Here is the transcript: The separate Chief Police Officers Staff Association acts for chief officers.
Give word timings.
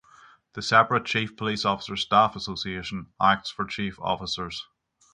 The 0.53 0.63
separate 0.63 1.05
Chief 1.05 1.37
Police 1.37 1.63
Officers 1.63 2.01
Staff 2.01 2.35
Association 2.35 3.11
acts 3.21 3.51
for 3.51 3.65
chief 3.65 3.99
officers. 3.99 4.65